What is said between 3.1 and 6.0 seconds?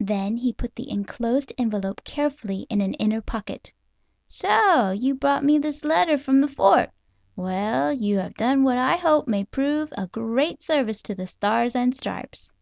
pocket. "So you brought me this